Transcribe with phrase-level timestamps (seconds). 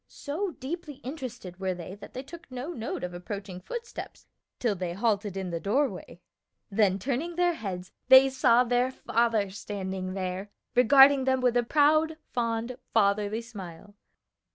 [0.07, 4.25] So deeply interested were they that they took no note of approaching footsteps
[4.57, 6.21] till they halted in the doorway,
[6.71, 12.17] then turning their heads they saw their father standing there, regarding them with a proud,
[12.31, 13.93] fond fatherly smile.